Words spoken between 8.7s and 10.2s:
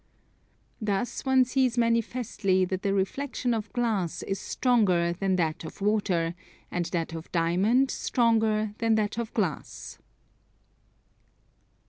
than that of glass.